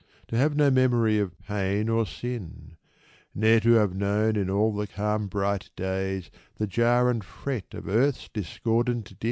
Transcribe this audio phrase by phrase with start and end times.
[0.29, 2.75] To have no memory of pain or sin?
[3.35, 7.87] Ne'er to have known in all the calm, bright days, The jar and fret of
[7.87, 9.17] earth's discordant din